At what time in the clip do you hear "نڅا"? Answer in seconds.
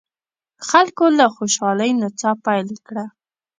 2.01-2.31